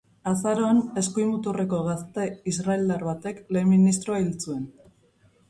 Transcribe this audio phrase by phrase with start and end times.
[0.29, 4.67] Azaroan, eskuin muturreko gazte israeldar batek lehen ministroa hil zuen.